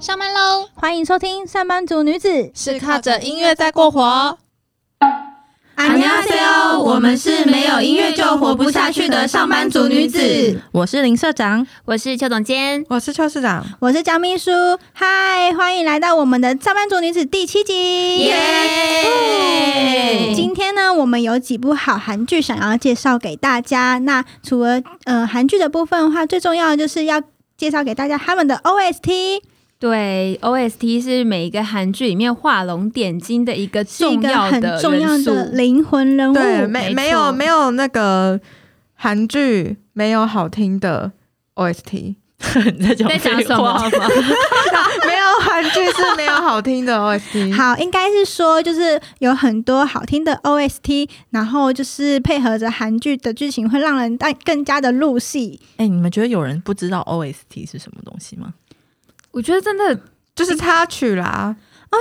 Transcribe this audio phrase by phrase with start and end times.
[0.00, 0.68] 上班喽！
[0.74, 4.38] 欢迎收听《上班族女子》，是靠着音乐在过活。
[5.76, 10.60] 안녕하세요，我们是没有音乐就活不下去的上班族女子。
[10.72, 14.52] 我是林社长，我是邱总监，我是邱市长，我是江秘书。
[14.92, 18.26] 嗨，欢迎来到我们的《上班族女子》第七集。
[18.26, 20.32] 耶！
[20.34, 23.98] 今天呢，我们有几部好韩剧想要介绍给大家。
[23.98, 27.20] 那除了呃韩剧的部分的话，最重要的就是要
[27.56, 29.40] 介绍给大家他们的 OST。
[29.79, 36.33] 对，OST 是每一个韩剧里面画龙点睛的一个是一个重要很的重要的灵魂人物。
[36.33, 38.39] 对，没没没有没有那个
[38.95, 41.13] 韩剧没有好听的
[41.55, 42.15] OST，
[42.77, 43.89] 你在讲什么吗？
[45.07, 47.53] 没有韩剧是没有好听的 OST。
[47.55, 55.57] 好，应该是说就是有很多好听的 OST，然后就是配合着韩剧的剧情，会让人更更加的入戏。
[55.77, 58.53] 哎、你们觉得有人不知道 OST 是什么东西吗？
[59.31, 59.99] 我觉得真的
[60.35, 61.55] 就是插曲啦，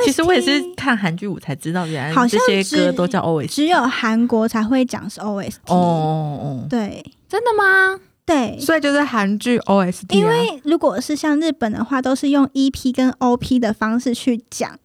[0.04, 3.46] 其实我也是看韩剧我才知道，原来好像这些歌只都叫 OST。
[3.48, 5.56] 只有韩国才会讲是 OST。
[5.66, 7.98] 哦哦哦，对真的吗？
[8.24, 10.06] 对，所以就是韩剧 OST 啊。
[10.10, 14.78] 因为如果是像日本的话，都是用 EP 跟 OP 的方式去讲，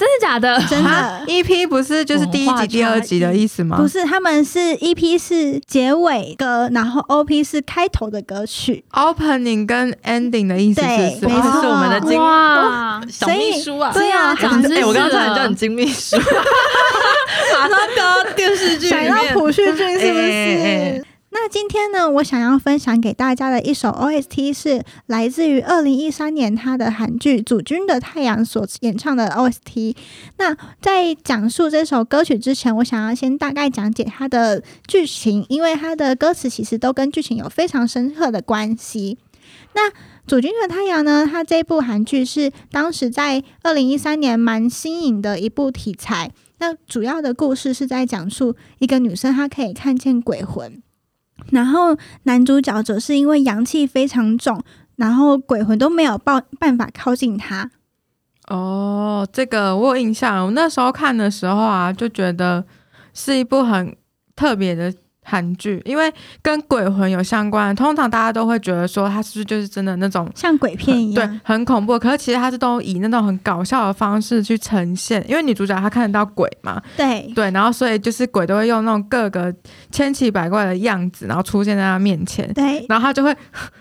[0.00, 0.58] 真的假的？
[0.66, 1.30] 真啊的。
[1.30, 3.76] EP 不是就是第一集、第二集的意思吗？
[3.76, 8.82] 不是，他们是 EP 是结尾歌，然后 OP 是开头的歌曲。
[8.92, 13.90] ，opening 跟 ending 的意思是是我们的金哇，小秘书啊！
[13.92, 16.16] 对啊，长知识哎、我刚刚差点了叫你金秘书，
[17.52, 19.34] 马上掉到电视剧里想要面。
[19.34, 21.04] 朴叙俊是不是？
[21.32, 29.94] 那今天呢，我想要分享给大家的一首 OST 是来自于二零一三年他的韩剧《主君的太阳》所演唱的 OST。
[30.38, 39.16] 那在讲述这首歌曲之前，我想要先大概讲解它的剧情，因为它的歌词其实都跟剧情有非常深刻的关系。
[39.74, 39.88] 那
[40.26, 46.32] 《主君的太阳》呢，它这部韩剧是当时在二零一三年蛮新颖的一部题材。
[46.58, 50.82] 那主要的故事是在讲述一个女生她可以看见鬼魂，
[51.50, 54.62] 然后男主角则是因为阳气非常重，
[54.96, 57.70] 然后鬼魂都没有抱办法靠近他。
[58.48, 60.46] 哦，这个我有印象。
[60.46, 62.64] 我那时候看的时候啊，就觉得
[63.14, 63.96] 是一部很
[64.34, 64.92] 特别的
[65.30, 67.74] 韩剧，因为跟鬼魂有相关。
[67.76, 71.96] 通常大家都会觉得说，它是不是就是真的那种像鬼片一样对，很恐怖？
[71.96, 79.54] 可是其实它是都以那种很搞笑的方式去呈现，因为女主角她看得到鬼嘛，对对，然后所以就是鬼都会用那种各个
[79.92, 82.52] 千奇百怪的样子，然后出现在她面前。
[82.52, 83.32] 对然后她就会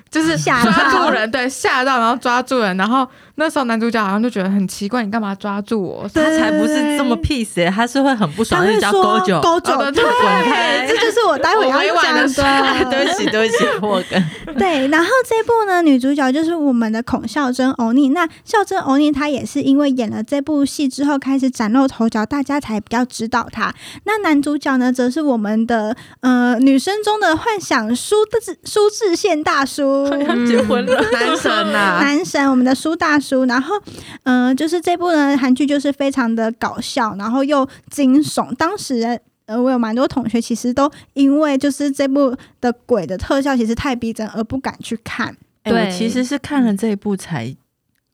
[0.09, 6.09] 就是吓抓到住人，对，吓到，然后抓住人，然后那时候男主角好像就觉得很奇怪，你干嘛抓住我？
[6.13, 9.39] 他才不是这么 peace，、欸、他是会很不爽，就叫勾九。
[9.41, 12.43] 勾九，哦对这就是我待会要讲婉地说
[12.89, 14.57] 对不起，对不起， 我跟。
[14.57, 18.09] 对，然后这部呢，女主角就是我们的孔孝真欧尼。
[18.09, 23.71] 那孝真欧尼她也是因为演了这部戏之后开始崭露头角，大家才比较知道她。
[24.05, 29.98] 那男主角呢，则是我们的呃女生中的幻想苏志苏志宪大叔。
[30.07, 33.75] 要结婚了，男神呐、男神，我们的苏大叔，然后，
[34.23, 38.53] 嗯、就是这部呢韩剧就是非常的搞笑，然后又惊悚。
[38.55, 45.35] 当时，呃，我有蛮多同学其实都因为就是这部的鬼的特效其实太逼真而不敢去看。
[45.63, 47.55] 对其实是看了这一部才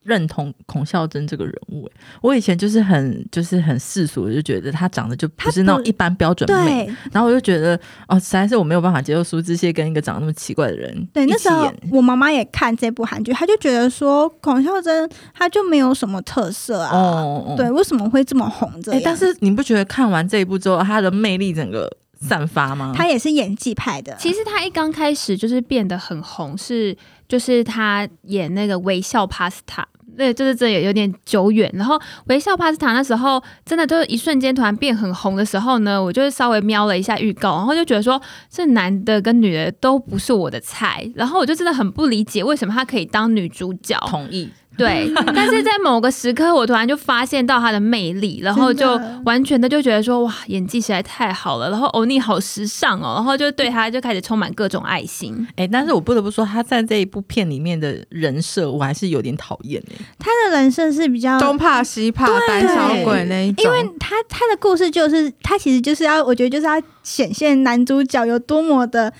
[0.05, 7.77] 认同孔孝真这个人物、哎，我以前就是很就是很世俗，就觉得她长得就不是那种一般标准美，然后我就觉得
[8.07, 11.73] 哦，实在是我没有办法接受苏志燮跟一个长得那么奇怪的人对，那时候。
[11.91, 19.01] 我妈妈也看这部韩剧，她就觉得说孔孝真她就没有什么特色啊，哦哦，对，为什么会这么红这哎、样？
[19.03, 21.91] 但是你不觉得看完这一部之后，她的魅力整个
[22.21, 22.93] 散发吗？
[22.95, 26.95] 她也是演技派的，其实他一刚开始就是变得很红，是
[27.27, 29.83] 就是他演那个微笑 Pasta。
[30.17, 31.69] 对，就是这也有点久远。
[31.73, 43.97] 然后微笑帕斯塔那时候真的就是一瞬间突然变很红的时候呢，我就是稍微瞄了一下预告，然后就觉得说这男的跟女的都不是我的菜，然后我就真的很不理解为什么他可以当女主角。
[44.07, 44.49] 同意。
[44.77, 55.47] 对，但是在某个时刻，我突然就发现到他的魅力，然后就完全的就觉得说，哇，演技实在太好了，然后欧尼好时尚哦，然后就对他就开始充满各种爱心。
[55.55, 60.05] 哎、但是我不得不说，他在这一部片里面的人设，我还是有点讨厌哎。
[60.19, 63.63] 他的人设是比较东怕西怕、胆小鬼那一种。
[63.63, 69.13] 因为他他的故事就是他其实就是要，我觉得就是要显现男主角有多么的。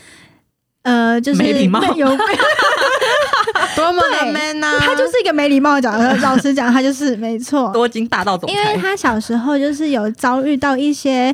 [0.83, 2.05] 呃，就是没礼貌有
[3.75, 6.15] 多么的 man 呐、他就是一个没礼貌的角色。
[6.21, 7.71] 老实讲，他就是没错。
[7.71, 11.33] 多金大道总因为，他小时候就是有遭遇到一些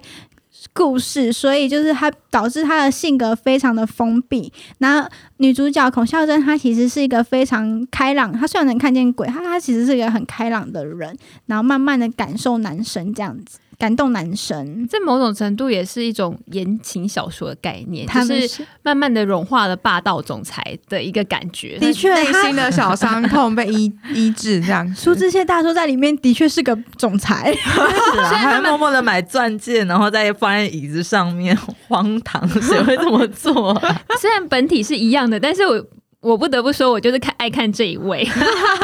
[0.73, 4.51] 故事，所以就是他导致他的性格非常的封闭。
[4.77, 5.07] 然后
[5.38, 13.57] 女主角孔孝真，她其实是一个非常开朗，她虽然能看见鬼，她她其实是一个很开朗的人，然后慢慢的感受男生这样子。
[13.81, 21.80] 感动男神，在某种程度也是一种言情小说的概念，他是慢慢的融化了霸道总裁的一个感觉。
[21.80, 24.88] 的确，内心的小伤痛被医医治，这样。
[24.94, 31.57] 苏志燮大叔在里面的确是个总裁，是啊， 还默默的买钻戒，然后再放在椅子上面，
[31.88, 33.74] 荒唐，谁会这么做？
[34.22, 35.83] 虽然本体是一样的，但是我。
[36.21, 38.23] 我不得不说，我就是看爱看这一位，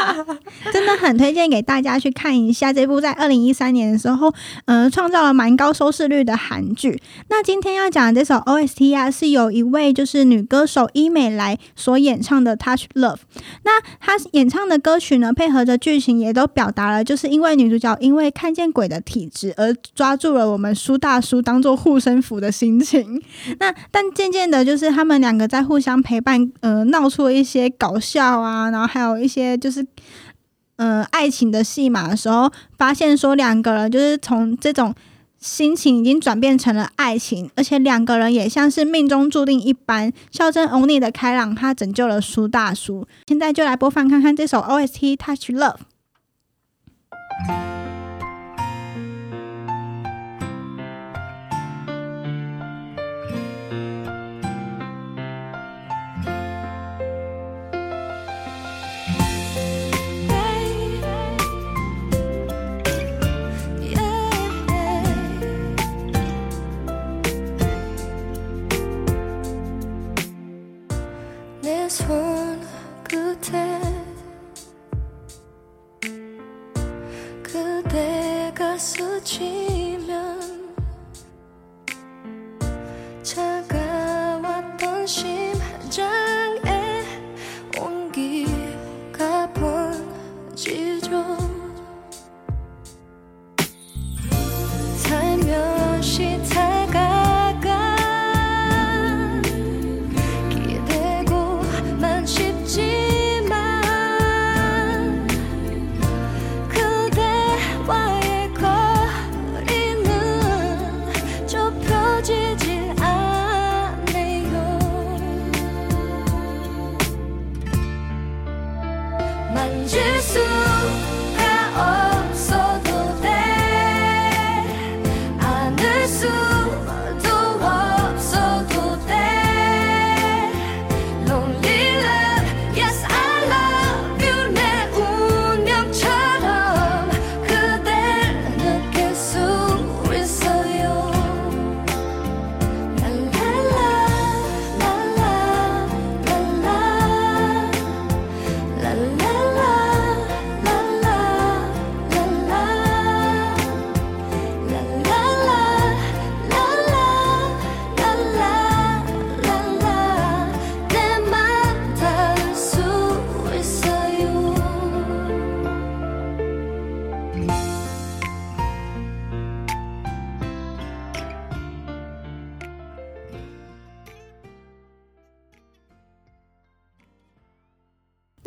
[0.74, 4.34] 真的很推荐给大家去看一下这部在二零一三年的时候，
[4.66, 7.00] 呃，创造了蛮高收视率的韩剧。
[7.30, 13.18] 那今天要讲的这首 OST 啊，是有一位就是女歌手伊美来所演唱的《Touch Love》。
[13.64, 23.22] 那她演唱的歌曲呢，配合着剧情也都表达了，就是因为女主角因为看见鬼的体质而抓住了我们苏大叔当做护身符的心情。
[23.60, 27.27] 那但渐渐的，就是他们两个在互相陪伴，呃，闹出。
[27.32, 29.86] 一些搞笑啊，然后还有一些就是，
[30.78, 34.94] 嗯，爱情的戏码的时候，发现说两个人就是从这种
[35.40, 40.12] 心情已经转变成了爱情，而且两个人也像是命中注定一般。
[40.32, 43.08] 孝真 Only 的开朗，他拯救了苏大叔。
[43.28, 45.78] 现在就来播放看看这首 OST Touch Love。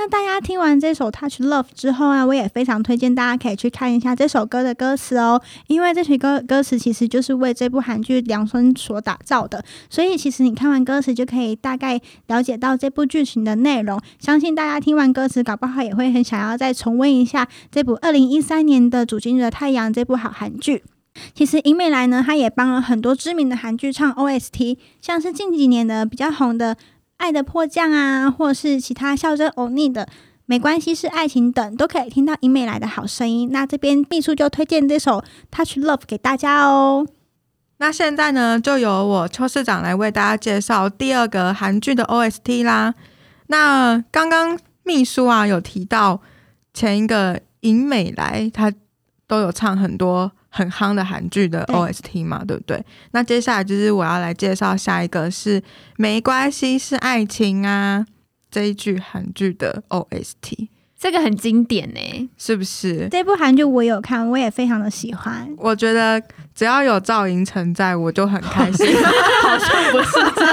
[0.01, 14.01] 那大家听完这首《Touch Love》之后啊，我也非常推荐大家可以去看一下这首歌的歌词哦，因为这首歌歌词其实就是为这部韩剧量身所打造的，所以其实你看完歌词就可以大概了解到这部剧情的内容。
[14.19, 20.83] 相信大家听完歌词，搞不好也会很想要再重温一下这部二零一三年的《主君的太阳》这部好韩剧。
[21.35, 26.75] 其实尹美来呢，她也帮了很多知名的韩剧唱 OST，像是近几年的比较红的
[27.21, 30.09] 《爱的迫降》啊，或是其他笑着欧尼的。
[30.47, 33.51] 没关系，是爱情等都可以听到英美来的好声音。
[33.53, 37.07] 那这边秘书就推荐这首《Touch Love》给大家哦。
[37.77, 42.95] 那现在呢，就由我邱市长来为大家介绍第二个韩剧的 OST 啦。
[43.47, 46.21] 那刚刚秘书啊有提到
[46.75, 48.73] 前一个尹美来，他
[49.29, 52.85] 都有唱很多很夯的韩剧的 OST 嘛，对不对？
[53.13, 55.63] 那接下来就是我要来介绍下一个是
[55.97, 58.05] 没关系，是爱情啊。
[58.51, 63.07] 这一句韩剧的 OST，这个很经典呢，是不是？
[63.09, 65.49] 这部韩剧我有看，我也非常的喜欢。
[65.57, 66.21] 我觉得
[66.53, 68.89] 只要有赵寅成在，我就很开心。
[69.43, 70.47] 好像不是赵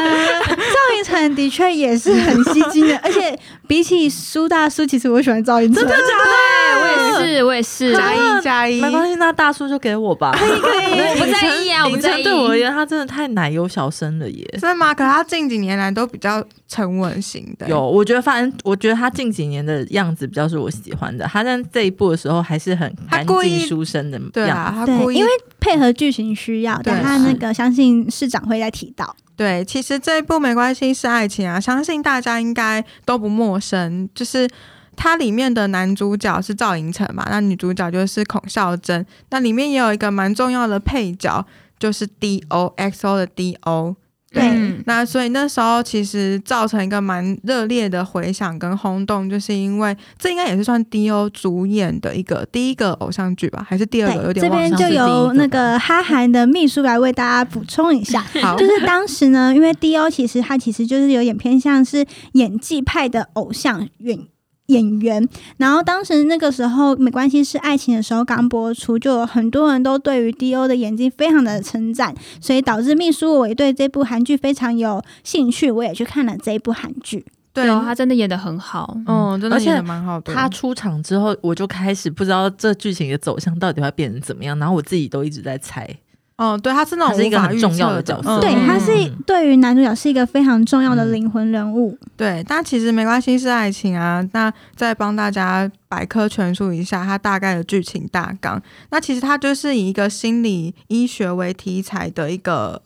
[1.04, 3.38] 赵应成的确也是很吸睛的， 而且
[3.68, 5.82] 比起苏大叔，其实我喜欢赵寅成。
[5.84, 6.77] 真的假的？
[6.80, 10.32] 我也是，我也是，加一加一，没关系，那大叔就给我吧。
[10.38, 12.24] 可以可以，我不在意啊，我不凌在意。
[12.24, 14.48] 对我而言，他真的太奶油小生了耶。
[14.54, 14.94] 真的吗？
[14.94, 21.25] 可是他近几年来都比较沉稳型的，有，我觉得反正我觉得他近几年的样子比较是我喜欢的。
[21.25, 29.16] 他在这一部的时候还是很干他故意净书生的样对啊，他故意因为配合剧情需要，对他那个相信市长会再提到。
[29.36, 34.10] 对，其实这一部没关系是爱情啊，相信大家应该都不陌生。
[34.13, 34.50] 就是
[34.96, 39.06] 它里面的男主角是赵寅成嘛，那女主角就是孔孝真。
[39.29, 41.46] 那里面也有一个蛮重要的配角，
[41.77, 43.96] 就是 D O X O 的 D O。
[44.39, 54.24] 对嗯那所以那时候其实造成一个蛮热烈的回响跟轰动，就是因为这应该也是算 D O 主演的一个第一个偶像剧吧，还是第二个？
[54.27, 54.46] 有，点。
[54.46, 58.22] 这边就由那个哈韩的秘书来为大家补充一下。
[58.41, 64.20] 好， 就是当时呢，因为 D.O 其实他其实就是有点偏向是演技派的偶像演
[64.68, 77.26] 演员，然后当时那个时候《没关系是爱情》的时候刚播出，就有很多人都对于 D.O 的演技非常的称赞，所以导致秘书我也对这部韩剧非常有兴趣，我也去看了这一部韩剧。
[77.54, 78.96] 对哦，他真的演的很好。
[79.08, 80.34] 嗯，真的而且演的蛮好的。
[80.34, 85.90] 他出场之后，我就开始不知道这剧情的走向到底会变成怎么样，然后我自己都一直在猜。
[86.38, 88.91] 哦，对，他是那种是一个无法预很重要的角色嗯对，嗯他是
[89.25, 91.98] 对于男主角是一个非常重要的灵魂人物。
[92.15, 94.24] 对，但其实没关系，是爱情啊。
[94.34, 98.62] 那再帮大家百科全书一下它大概的剧情大纲。
[98.91, 102.82] 那其实它就是以一个心理医学为题材的一个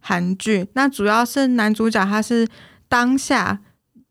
[0.00, 0.66] 韩剧。
[0.72, 2.48] 那主要是男主角他是
[2.88, 3.58] 当下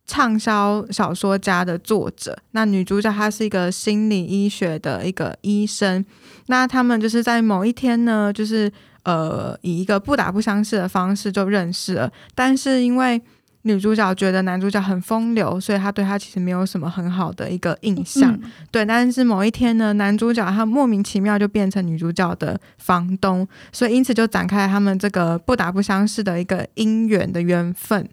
[0.06, 6.04] 畅销小说家的作者，那女主角她是一个心理医学的一个医生。
[6.48, 8.72] 那他们就是在某一天呢，就是
[9.04, 13.22] 呃以一个不打不相识的方式就认识了，但是因为
[13.62, 18.34] 女主角觉得男主角很风流，所以她对他其实没有什么很好的一个印象。
[18.34, 28.10] 嗯对，但是某一天呢，男主角他莫名其妙就变成女主角的房东，所以因此就展开了他们这个不打不相识的一个姻缘的缘分。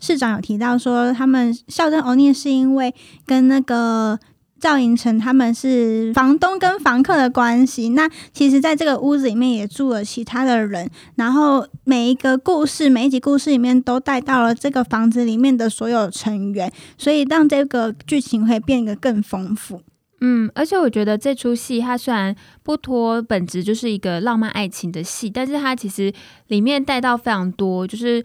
[0.00, 2.94] 市长有提到说，他们孝真欧尼是因为
[3.26, 4.18] 跟那个
[4.60, 7.90] 赵寅成他们是房东跟房客的关系。
[7.90, 19.82] 那其实，在这个屋子里面也住了其他的人，然后每一个故事、每一集故事里面都带到了这个房子里面的所有成员，所以让这个剧情会变得更丰富。
[20.24, 26.12] 嗯，而且我觉得这出戏它虽然不脱本质就是一个浪漫爱情的戏，但是它其实
[26.46, 28.22] 里面带到非常多，就是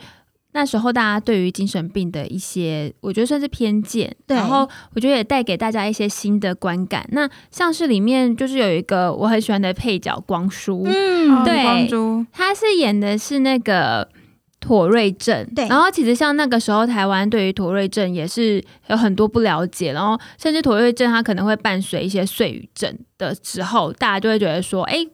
[0.58, 7.08] 那时候大家对于精神病的一些，我觉得算是偏见，然后我觉得也带给大家一些新的观感。
[7.12, 14.10] 那像是里面就是有一个我很喜欢的配角光叔，嗯对光洙，他是演的是那个
[14.60, 25.06] 妥瑞症，对然后其实像那个时候台湾对于妥瑞症也是有很多不了解，然后甚至妥瑞症它可能会伴随一些碎语症的时候，大家就会觉得说，哎、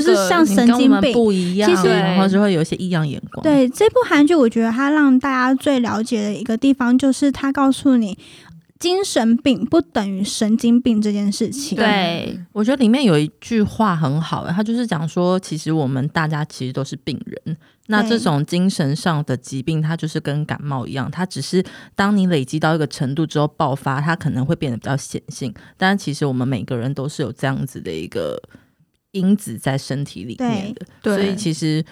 [0.00, 1.12] 是像神经病。
[1.12, 8.16] 不一样，其实然后就会有一些异样眼光。，对这部韩剧，我觉得它让大家最了解的一个地方，就是它告诉你，
[8.78, 11.76] 精神病不等于神经病这件事情。
[11.76, 17.56] 对，我觉得里面有一句话很好，它就是讲说，其实我们大家其实都是病人。
[17.88, 21.62] 那这种精神上的疾病，它就是跟感冒一样，它只是
[21.94, 25.52] 当你累积到一个程度之后爆发，它可能会变得比较显性。
[25.76, 28.40] 但其实我们每个人都是有这样子的一个
[29.12, 31.84] 因子在身体里面的，所以其实。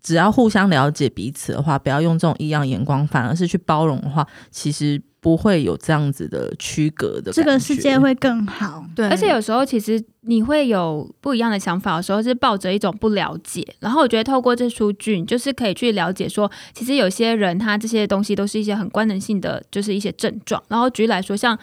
[0.00, 7.30] 只要互相了解彼此的话，不要用这种异样眼光，反而是去包容的话，其实不会有这样子的区隔的。
[7.32, 7.98] 这个世界。
[7.98, 8.84] 会更好。
[8.94, 13.66] 对，而且有时候其实你会有不一样的想法的时候，是抱着一种不了解。
[13.80, 20.62] 然后我觉得透过这出剧，你就是可以去了解说，其实有些人他这些东西都是一些很官能性的，就是一些症状。
[20.68, 21.58] 然后举例来说，像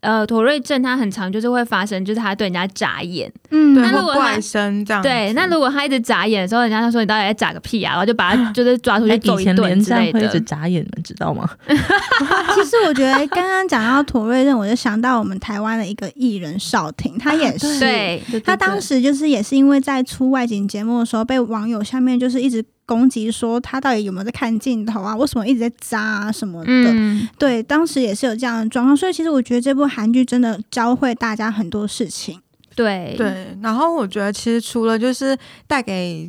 [0.00, 3.30] 呃妥瑞症，它很常就是会发生，就是他对人家眨眼。
[3.50, 5.02] 嗯，对那如果他或怪声这样。
[5.02, 10.46] 对，那如果他一直眨眼的时候，人家他说你到底在眨个屁啊，然后就把他就是抓出哎去揍一以前连顿之类战会一直的。
[10.46, 11.46] 眨眼，你们知道吗？
[12.54, 17.78] 其实我觉得刚刚讲到土瑞症，我就想到我们台湾的一个艺人邵婷，她也是。
[17.78, 26.70] 对，她当时就是也是因为在出外景节目的时候，被网友下面就是一直攻击说她到底有没有在看镜头啊，为什么一直在扎啊什么的。
[26.70, 32.40] 嗯，对，当时也是有这样的状况，所以其实我觉得这部韩剧真的教会大家很多事情。
[32.76, 35.36] 对，对，然后我觉得其实除了就是
[35.66, 36.28] 带给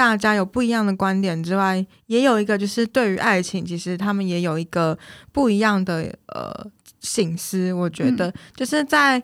[0.00, 4.98] 大家有不一样的观点之外，也有一个就是对于爱情，其实他们也有一个
[5.30, 6.66] 不一样的呃
[7.00, 7.70] 醒思。
[7.74, 9.22] 我觉得、就是在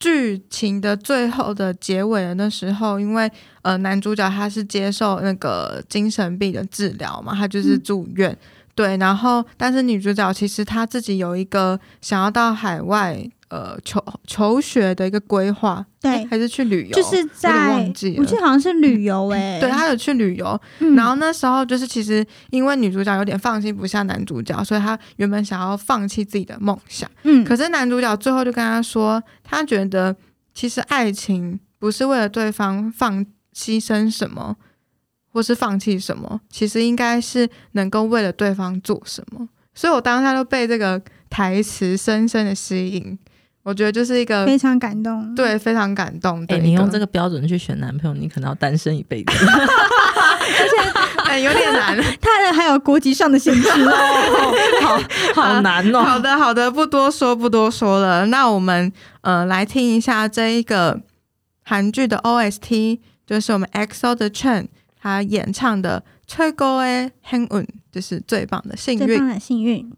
[0.00, 3.30] 剧情的最后的结尾的那时候，因为
[3.62, 8.36] 呃男主角他是接受那个精神病的治疗嘛，他就是嗯住院。
[8.74, 16.24] 对，然后但是女主角其实她自己有一个想要到海外呃求求学的一个规划，对。
[16.24, 20.96] 还是去旅游，就是在忘记我记得好像是旅游哎、对，他有去旅游，嗯。
[20.96, 27.10] 然后那时候就是其实因为女主角有点放心不下男主角，所以他原本想要放弃自己的梦想。
[27.24, 30.16] 嗯，可是男主角最后就跟他说，他觉得
[30.54, 34.56] 其实爱情不是为了对方放牺牲什么，
[35.30, 39.46] 或是放弃什么，其实应该是能够为了对方做什么。
[39.74, 43.18] 所以我当下就被这个台词深深的吸引，
[43.63, 45.35] 我觉得就是一个非常感动。
[45.35, 46.67] 对非常感动的哎、一个。
[46.67, 49.31] 你用这个标准去选男朋友，你可能要单身一辈子。
[51.25, 51.97] 哎有点难。
[52.21, 55.03] 他的还有国籍上的限制哦。
[55.33, 56.01] 好好难哦。
[56.01, 58.25] 好的，好的，不多说，不多说了。
[58.27, 58.91] 那我们
[59.21, 61.01] 呃来听一下这一个
[61.63, 64.67] 韩剧的 OST，就是我们 EXO 的 Chen
[64.97, 66.01] 他演唱的《
[66.33, 69.27] 최고의 행운》，就是最棒的幸运最棒。
[69.27, 69.91] 的幸运。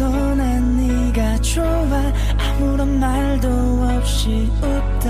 [0.00, 1.64] 아무래도 난 네가 좋아.
[2.38, 3.48] 아무런 말도
[3.96, 5.08] 없이 웃던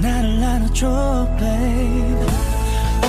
[0.00, 2.26] 나를 안아줘 babe.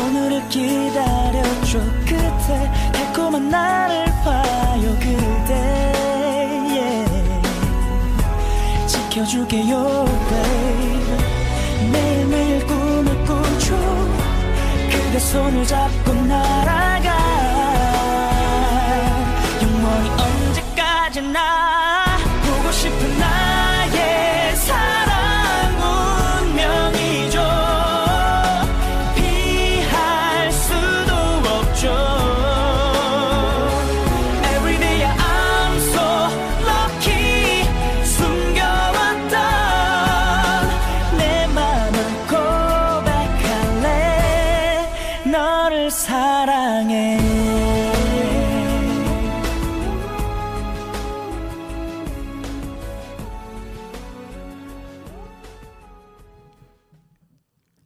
[0.06, 2.72] 오늘을 기다려줘 그대.
[2.94, 5.54] 달콤한 나를 봐요 그대.
[6.70, 7.42] Yeah.
[8.88, 11.92] 지켜줄게요 babe.
[11.92, 13.76] 매일매일 꿈을 꾸죠.
[14.92, 16.53] 그대 손을 잡고 날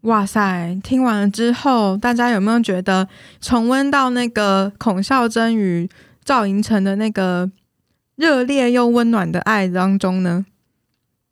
[0.08, 0.74] 哇塞！
[0.82, 3.06] 听完了之后，大家有没有觉得
[3.42, 5.90] 重温到那个孔孝真与
[6.24, 7.52] 赵寅成的那个
[8.16, 10.46] 热烈又温暖的爱当中呢？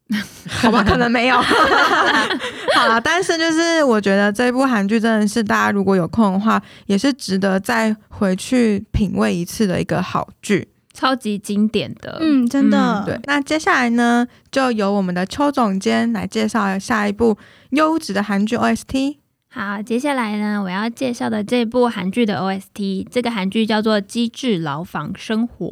[0.46, 1.38] 好吧，可能没有。
[2.76, 10.68] 好了，但是就是我觉得这部韩剧真的是大家如果有空的话，也是值得再回去品味一次的一个好剧。
[10.96, 17.38] 超级经典的，嗯，真的，对，那接下来呢，就由我们的邱总监来介绍下一部
[17.72, 19.18] 优质的韩剧 OST。
[19.58, 25.66] 好，接下来呢，我要介绍的这部韩剧的 OST，这个韩剧叫做《机智牢房生活》。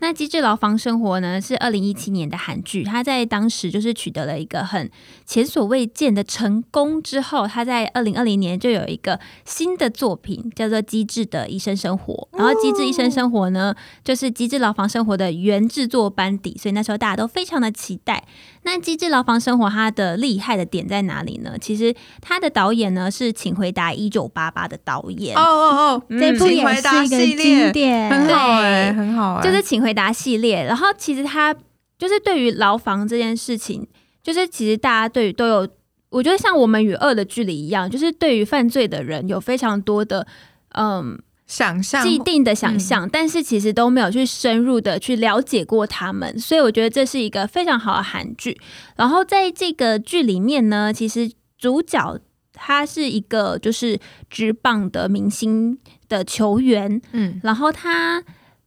[0.00, 4.90] 那《机智牢房生活》呢，是二零一七年的韩剧，它在当时就是取得了一个很
[5.24, 12.28] 前所未见的成功之后，它在二零二零年就有一个新的作品叫做《机智的医生生活》。
[12.38, 18.24] 然后，《机智医生生活》呢，就是《机智牢房生活》的原制作班底，所以那时候大家都非常的期待。
[18.64, 21.56] 那《机智牢房生活》它的厉害的点在哪里呢？
[21.58, 25.36] 其实它的导演呢是《请回答一九八八》的导演。
[25.36, 27.44] 哦哦哦，嗯这部也请回答是一个系列。
[27.44, 28.96] 经典，很好哎、对。
[28.96, 30.64] 很好哎、就是《请回答》系列。
[30.64, 31.54] 然后其实他
[31.98, 33.86] 就是对于牢房这件事情，
[34.22, 35.68] 就是其实大家对于都有，
[36.08, 40.26] 我觉得像我们与恶的距离一样，就是对于犯罪的人有非常多的
[40.74, 42.02] 嗯想象。
[42.02, 48.58] 既定的想象，但是其实都没有去深入的去了解过他们，所以我觉得这是一个非常好的韩剧。
[48.96, 52.18] 然后在这个剧里面呢，其实主角
[52.52, 53.98] 他是一个就是
[54.30, 58.22] 职棒的明星的球员，嗯然后他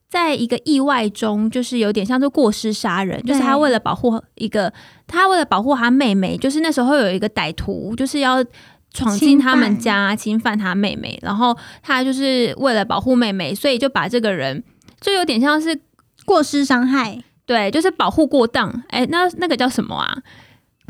[0.10, 4.71] 在一个意外中，就是有点像是过失杀人，就是他为了保护一个，
[5.08, 8.43] 他为了保护他妹妹，就是那时候有一个歹徒，就是要。
[8.93, 14.63] 闯进他们家，侵犯他妹妹，然后他就是为了保护妹妹，所以就把这个人
[15.02, 15.78] 就有点像是
[16.24, 18.84] 过失伤害，对，就是保护过当。
[18.88, 20.17] 哎，那那个叫什么啊？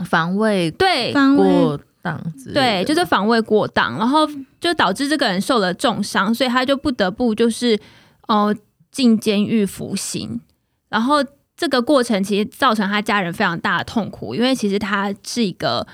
[0.05, 2.21] 防卫对，方位过当
[2.53, 4.27] 对，就是防卫过当，然后
[4.61, 7.79] 就导致这个人受了重伤，所以他就不得不就是
[8.27, 8.55] 哦
[8.91, 10.39] 进监狱服刑。
[10.87, 11.15] 然后
[11.57, 15.87] 这个过程其实造成他家人非常大的痛苦，因为其实他是一个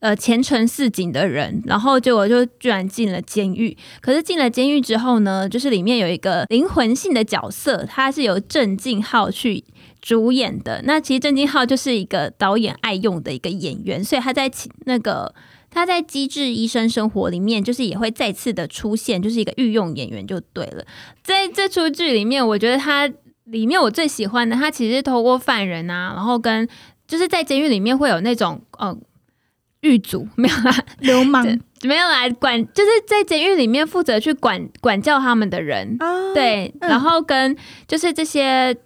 [0.00, 3.76] 呃前程似锦的人，然后结果就居然进了监狱。
[4.00, 9.64] 可是进了监狱之后呢，就是里面有一个灵魂性的角色，他是由郑敬浩去
[10.00, 10.82] 主演的。
[10.84, 14.50] 那其实郑敬浩就是一个导演爱用的一个演员，所以他在
[14.86, 15.32] 那个
[15.72, 20.84] 他在《机智医生生活》里面，就是也会再次的出现，就是一个御用演员就对了。
[21.24, 23.10] 在这出剧里面，我觉得他
[23.44, 26.68] 里面我最喜欢的，他其实是透过犯人啊，然后跟
[27.08, 28.96] 就是在监狱里面会有那种呃
[29.80, 31.44] 狱卒没有啦，流氓
[31.82, 35.96] 没有来管，就是在监狱里面负责去管管教他们的人。
[35.98, 37.56] 啊，对，嗯然后跟
[37.88, 38.76] 就是这些，嗯，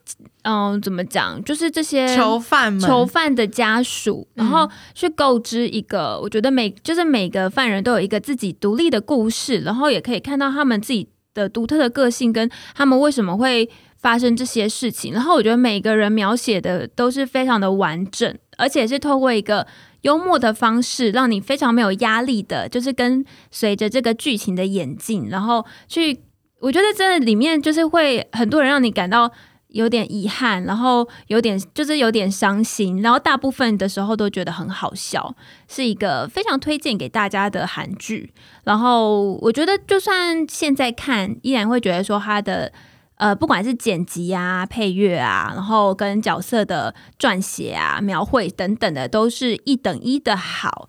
[0.80, 1.42] 怎么讲？
[1.42, 15.12] 就是这些囚犯们，囚犯的家属，嗯然后去构织一个，我觉得每就是每个犯人都有一个自己独立的故事，然后也可以看到他们自己的独特的个性，跟他们为什么会发生这些事情。
[15.12, 19.66] 然后我觉得每个人描写的都是非常的完整，而且是透过一个
[20.02, 26.20] 幽默的方式，让你非常没有压力的，就是跟随着这个剧情的演进，然后去，
[26.60, 29.32] 我觉得真的里面就是会很多人让你感到。
[29.76, 35.34] 有点遗憾，然后有点就是有点伤心，然后大部分的时候都觉得很好笑，
[35.68, 38.32] 是一个非常推荐给大家的韩剧。
[38.64, 42.72] 然后我觉得就算现在看，依然会觉得说它的
[43.16, 50.88] 呃，不管是剪辑啊、配乐啊，然后跟角色的撰写啊、描绘等等的，都是一等一的好。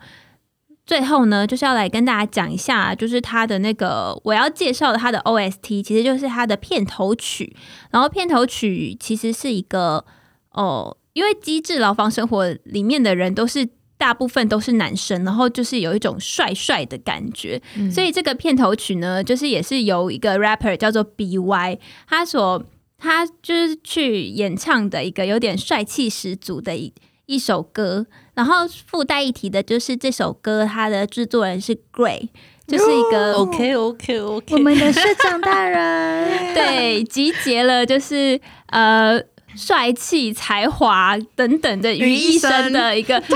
[0.87, 7.53] 最后呢，就是要来跟大家讲一下，就是它的那个我要介绍的它的 OST，其实就是它的片头曲。
[7.91, 10.05] 然后片头曲其实是一个
[10.51, 22.63] 哦，因为《机智牢房生活》里面的人都是大部分都是男生，然后就是有一种帅帅的感觉，嗯所以这个片头曲呢，就是也是由一个 rapper 叫做 BY 他所
[22.97, 26.93] 他就是去演唱的一个有点帅气十足的一
[27.27, 28.07] 一首歌。
[28.33, 32.29] 然后附带一提的就是这首歌，它的制作人是 Gray，
[32.67, 39.19] 就是一个 OK OK OK，我们的社长大人， 对，集结了就是呃
[39.55, 43.35] 帅气、才华等等的于一身的一个 超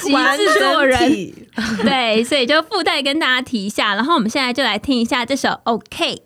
[0.00, 1.32] 级制作人。
[1.82, 3.94] 对，所以就附带跟大家提一下。
[3.94, 6.22] 然后我们现在就来听一下这首 OK。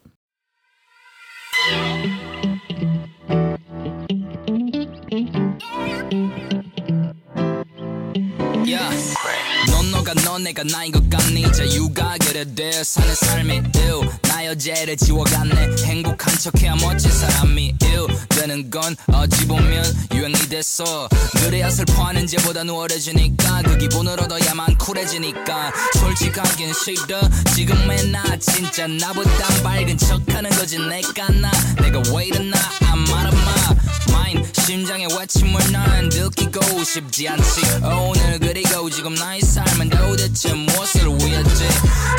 [10.53, 11.51] 내가 나인 것 같니?
[11.51, 14.07] 자유가 그래 돼 사는 삶이 ew.
[14.23, 15.77] 나 여자를 지워갔네.
[15.83, 18.07] 행복한 척해야 멋진 사람이 ew.
[18.29, 21.09] 되는 건 어찌 보면 유행이 됐어.
[21.39, 25.73] 그래야 슬퍼하는 죄보다 우월해지니까 그 기분을 얻어야만 쿨해지니까.
[25.99, 27.21] 솔직하긴 싫어.
[27.55, 30.79] 지금의 나 진짜 나보단 밝은 척하는 거지.
[30.79, 32.59] 내가 나 내가 왜 이러나?
[32.81, 33.42] I'm out of
[34.67, 37.61] 심장의 외침을 난 느끼고 싶지 않지.
[37.83, 41.65] 오늘 그리고 지금 나의 삶은 도대체 무엇을 위했지?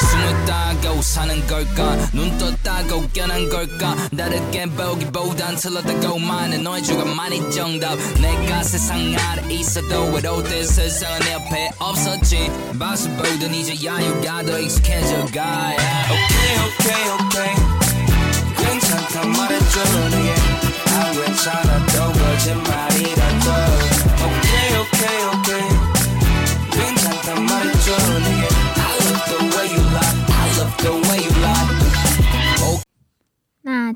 [0.09, 1.95] 숨을 따고 사는 걸까?
[2.11, 3.95] 눈 떴다고 깨난 걸까?
[4.15, 7.95] 다르게 보기보단 틀렸다고 많은 너의 주관만이 정답.
[8.19, 12.51] 내가 세상 아래 있어도 외로울 세상은 내 옆에 없었지.
[12.73, 16.12] 맛을 보던 이제 야유가 더 익숙해져가 yeah.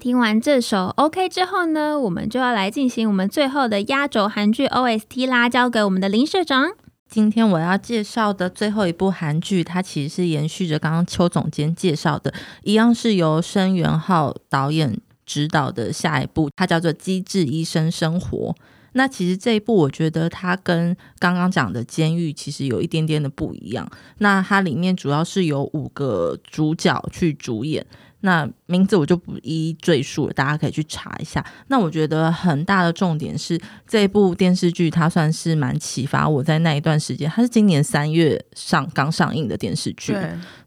[0.08, 6.72] 听完这首 OK 之后呢，我们就要来进行我们最后的压轴韩剧 OST 啦，交给我们的林社长。
[7.10, 18.56] 今天我要介绍的最后一部韩剧，它其实是延续着刚刚邱总监介绍的，一样是由申元浩导演指导的下一部，它叫做《机智医生生活》。
[18.94, 23.88] 那其实这一部，我觉得它跟刚刚讲的《监狱》其实有一点点的不一样。
[24.20, 27.86] 那它里面主要是有五个主角去主演，
[28.22, 31.46] 那名字我就不一一赘述了，大家可以去查一下。
[31.68, 40.16] 那我觉得很大的重点是这部电视剧，它算是蛮启发我在那一段时间，它是今年三月上刚上映的电视剧。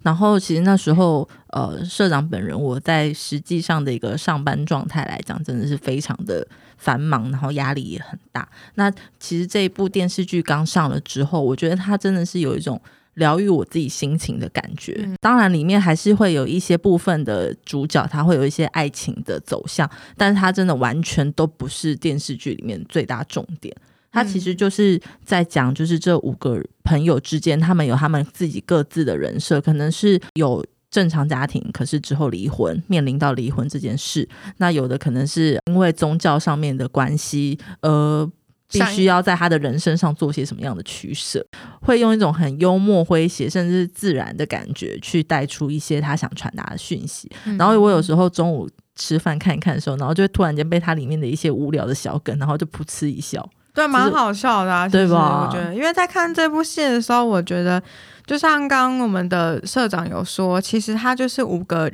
[0.03, 6.47] 然后其实那时候，呃，社长本人我在实际上的一个上班状态来讲，真的是非常的
[6.79, 8.49] 繁忙，然后压力也很大。
[8.77, 12.81] 那其实这一部电视剧刚上了之后，我觉得它真的是有一种。
[13.14, 23.75] 疗愈我自己心情的感觉，当然里面还是会有一些部分的主角，他会有一些爱情的走向，但是他真的完全都不是电视剧里面最大重点。
[24.12, 34.29] 他其实就是在讲，就是这五个朋友之间，他们有他们自己各自的人设，可能是有正常家庭，可是之后离婚，面临到离婚这件事。
[34.57, 38.31] 那有的可能是因为宗教上面的关系，呃。
[38.71, 41.45] 必须要在他的人身上做些什么样的取舍，
[41.83, 47.31] 会用一种很幽默、诙谐，甚至是自然的感觉去带出一些他想传达的讯息。
[47.59, 53.49] 然后我有时候中午吃饭看一看的时候，然后就会突然间被他里面的一些无聊的小梗，然后就噗嗤一笑。
[53.73, 57.81] 对，蛮好笑的、啊，对吧我觉得，因为在看这部戏的时候，我觉得
[58.27, 61.91] 就像刚刚我们的社长有说，其实他就是五个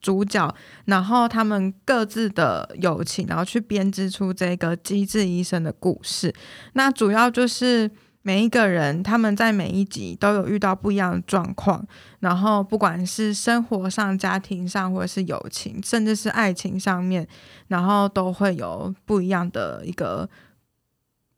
[0.00, 0.54] 主角，
[0.86, 6.34] 然后他们各自的友情，然后去编织出这个机智医生的故事。
[6.74, 7.90] 那主要就是
[8.22, 11.86] 每一个人他们在每一集都有遇到不一样的状况，
[12.20, 17.26] 然后不管是生活上、家庭上，或者是友情，甚至是爱情上面，
[17.68, 20.28] 然后都会有不一样的一个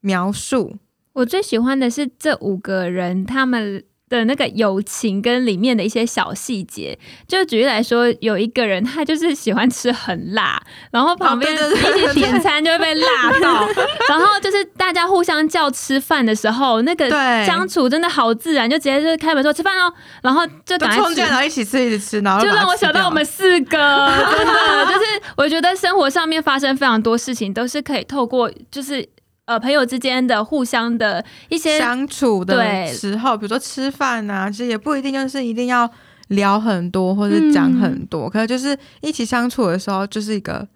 [0.01, 0.77] 描述。
[1.13, 6.99] 我最喜欢的是这五个人他们的那个友情跟里面的一些小细节。
[7.27, 13.69] 就举例来说，有一个人他就是喜欢吃很辣， 然后旁边一起点餐就会被辣到，
[14.09, 17.47] 然后就是大家互相叫吃饭的时候，那个对。
[17.47, 19.93] 相处真的好自然，就直接就是开门说吃饭哦，
[20.23, 24.87] 然后就就赶快吃冲进来，然后一起吃，一起吃，然后就让我想到我们四个， 真的。
[24.87, 29.07] 就是我觉得生活上面发生非常多事情，都是可以透过就是
[29.49, 35.91] 呃朋友之间的互相的一些相处的时候，比如说吃饭啊，其实也不一定就是一定要
[36.29, 40.69] 聊很多或者讲很多，可能就是一起相处的时候，就是一个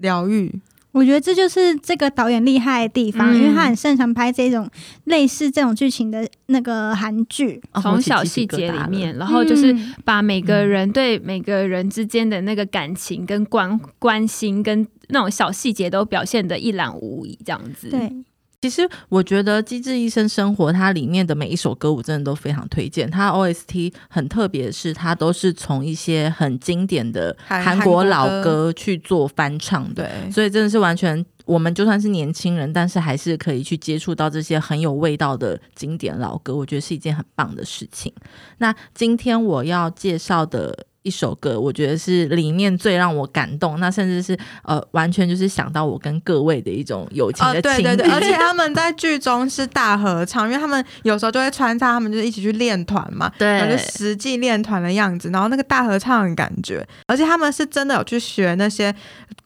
[0.00, 0.60] 疗愈。
[0.92, 4.68] 我觉得这就是这个导演厉害的地方，嗯因为他很擅长拍这种
[5.04, 7.60] 类似这种剧情的那个韩剧。
[7.72, 17.88] 哦从小细节里，面，然后就是嗯把每个人对每个人之间的那个感情跟关关心跟那种小细节都表现的一览无遗，这样子。
[17.90, 18.10] 对，
[18.60, 23.08] 其实我觉得《机智医生生活》它里面的每一首歌，我真的都非常推荐。
[23.08, 30.02] 它 OST 很特别的是，它都是从一些很经典的韩韩国老歌歌去做翻唱的。
[30.02, 38.12] 对，所以真的是完全，我们就算是年轻人，但是还是可以去接触到这些很有味道的经典老歌，我觉得是一件很棒的事情。
[38.58, 47.62] 那今天我要介绍的一首歌，我觉得是里面最让我感动，那甚至是呃，完全就是想到我跟各位的一种友情哦，的。
[47.62, 58.94] 对对对，而且他们在剧中是大合唱，因为他们有时候就会穿插，他们就是一起去练团嘛， 然后就对实际练团的样子，然后那个大合唱的感觉，而且他们是真的有去学那些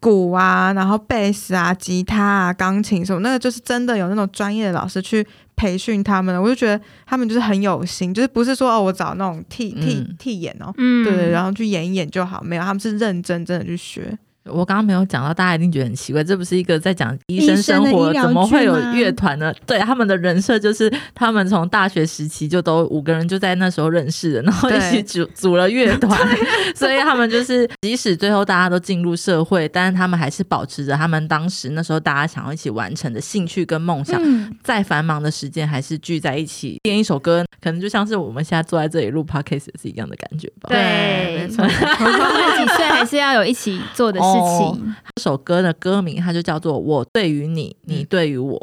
[0.01, 5.25] 鼓啊，然后贝斯啊、吉他啊、钢琴什么，那个就是真的有那种专业的老师去
[5.57, 14.19] 培训他们了，我就觉得他们就是很有心，就是不是说哦我找那种替替嗯替演哦，嗯对对，然后去演一演就好，没有，他们是认真真的去学。
[14.45, 19.55] 我刚刚没有讲到，大家一定觉得很奇怪，这不是一个在讲医生生生活，怎么会有乐团呢？
[19.67, 26.19] 对，他们的人设就是他们从大学时期就都五个人就在那时候认识的，然后一起组组了乐团，
[26.75, 34.21] 所以他们就是即使最后大家都进入社会，但是他们还是保持着他们当时那时候大家想要一起完成的兴趣跟梦想。
[34.25, 40.69] 嗯，再繁忙的时间，还是聚在一起编一首歌，可能就像是我们现在坐在这里录 podcast 是一样的感觉吧。
[40.69, 44.95] 对没错，不管几岁还是要有一起做的事哦情。
[45.17, 48.59] 这首歌的歌名它就叫做《我对于你，你对于我》。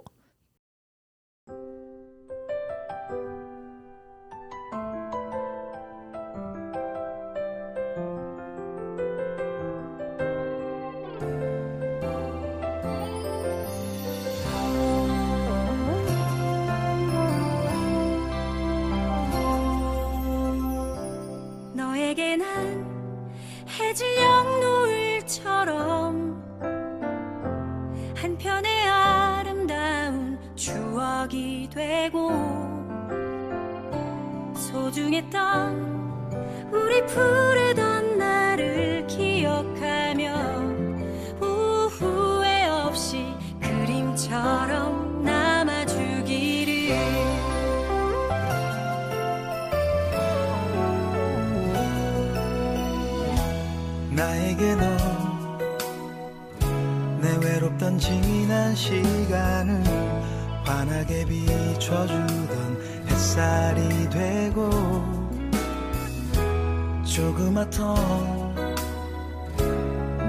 [54.60, 54.84] 나에게 너.
[57.22, 59.82] 내 외롭던 지난 시간을
[60.66, 64.70] 환하게 비춰주던 햇살이 되고
[67.06, 68.56] 조그맣던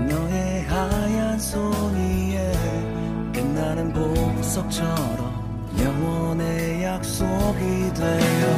[0.08, 2.52] 너의 하얀 손 위에
[3.32, 8.50] 빛나는 보석처럼 영원의 약속이 되어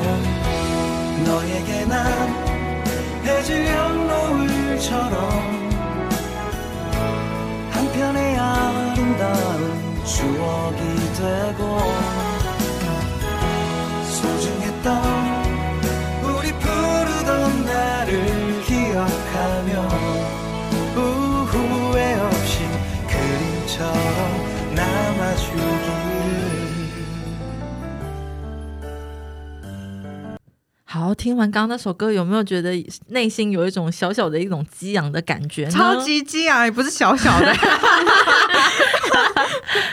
[1.25, 2.29] 너에게 난
[3.25, 3.92] 해질 영
[4.83, 5.71] 노을처럼
[7.71, 10.79] 한편의 아름다운 추억이
[11.15, 12.32] 되고
[31.13, 32.73] 好，听完刚刚那首歌，有没有觉得
[33.09, 35.71] 内心有一种小小的一种激昂的感觉呢？
[35.71, 37.53] 超级激昂，也不是小小的。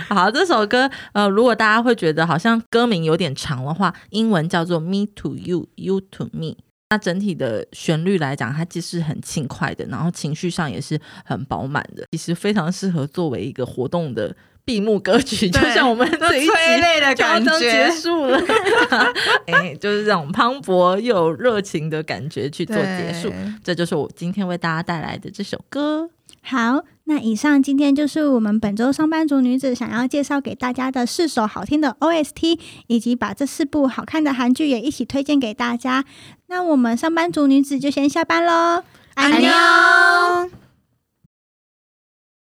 [0.07, 6.55] 好，这首歌呃，如果大家会觉得好像歌名有点长的话，英文叫做 Me to You, You to Me。
[6.89, 14.33] 那整体的旋律来讲，它既是很轻快的，然后情绪上也是很饱满的，其实非常适合作为一个活动的
[14.69, 15.49] 闭幕歌曲。
[15.49, 18.39] 就像我们就这一集催泪的就要感这样结，束了，
[19.47, 23.29] 哎，就是这种磅礴又有热情的感觉去做结束。
[23.29, 26.11] 对这就是我今天为大家带来的这首歌。
[26.43, 36.05] 好，那以上今天就是我们本周上班族女子想要介绍给大家的四首好听的 OST，以及把这四部好看的韩剧也一起推荐给大家。
[36.47, 38.83] 那我们上班族女子就先下班喽，
[39.15, 40.49] 安妞妞